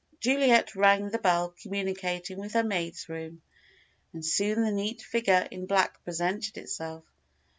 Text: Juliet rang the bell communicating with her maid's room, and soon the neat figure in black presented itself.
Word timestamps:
Juliet 0.19 0.73
rang 0.75 1.09
the 1.09 1.19
bell 1.19 1.53
communicating 1.61 2.39
with 2.39 2.53
her 2.53 2.63
maid's 2.63 3.07
room, 3.07 3.43
and 4.13 4.25
soon 4.25 4.63
the 4.63 4.71
neat 4.71 5.03
figure 5.03 5.47
in 5.51 5.67
black 5.67 6.03
presented 6.03 6.57
itself. 6.57 7.03